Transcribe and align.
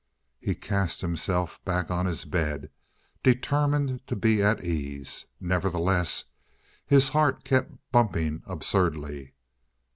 He 0.39 0.55
cast 0.55 1.01
himself 1.01 1.63
back 1.63 1.91
on 1.91 2.07
his 2.07 2.25
bed, 2.25 2.71
determined 3.21 4.01
to 4.07 4.15
be 4.15 4.41
at 4.41 4.63
ease. 4.63 5.27
Nevertheless, 5.39 6.23
his 6.87 7.09
heart 7.09 7.43
kept 7.43 7.73
bumping 7.91 8.41
absurdly. 8.47 9.35